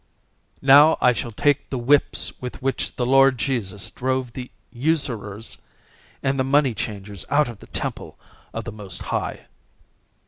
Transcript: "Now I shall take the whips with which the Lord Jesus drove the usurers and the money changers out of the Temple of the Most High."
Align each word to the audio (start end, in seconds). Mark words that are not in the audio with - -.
"Now 0.63 0.97
I 0.99 1.13
shall 1.13 1.31
take 1.31 1.69
the 1.69 1.77
whips 1.77 2.41
with 2.41 2.59
which 2.59 2.95
the 2.95 3.05
Lord 3.05 3.37
Jesus 3.37 3.91
drove 3.91 4.33
the 4.33 4.49
usurers 4.73 5.59
and 6.23 6.39
the 6.39 6.43
money 6.43 6.73
changers 6.73 7.23
out 7.29 7.47
of 7.47 7.59
the 7.59 7.67
Temple 7.67 8.17
of 8.51 8.63
the 8.63 8.71
Most 8.71 9.03
High." 9.13 9.45